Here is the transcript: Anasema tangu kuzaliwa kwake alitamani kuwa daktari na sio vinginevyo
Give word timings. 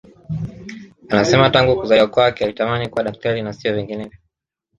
Anasema 1.09 1.49
tangu 1.49 1.75
kuzaliwa 1.79 2.07
kwake 2.07 2.43
alitamani 2.43 2.89
kuwa 2.89 3.03
daktari 3.03 3.41
na 3.41 3.53
sio 3.53 3.73
vinginevyo 3.75 4.17